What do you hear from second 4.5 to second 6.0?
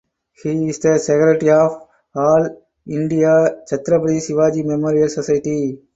Memorial Society.